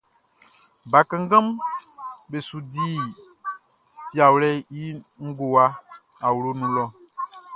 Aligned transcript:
Bakannganʼm 0.91 1.47
be 2.29 2.37
su 2.47 2.57
di 2.73 2.87
fiawlɛʼn 4.09 4.65
i 4.81 4.83
ngowa 5.27 5.65
awloʼn 6.27 6.55
nun 6.59 6.71
lɔ. 6.75 6.85